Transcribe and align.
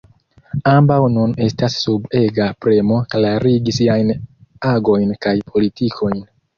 Ambaŭ 0.69 0.97
nun 1.17 1.35
estas 1.49 1.75
sub 1.83 2.09
ega 2.21 2.49
premo 2.67 2.99
klarigi 3.13 3.79
siajn 3.81 4.13
agojn 4.75 5.19
kaj 5.25 5.41
politikojn. 5.57 6.31